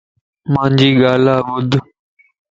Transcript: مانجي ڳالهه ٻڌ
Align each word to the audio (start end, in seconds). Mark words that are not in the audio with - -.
مانجي 0.53 0.89
ڳالهه 1.01 1.41
ٻڌ 1.69 1.69